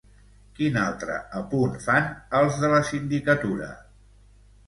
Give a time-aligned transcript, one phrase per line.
[0.59, 2.09] Quin altre apunt fan
[2.39, 3.67] els de la Sindicatura?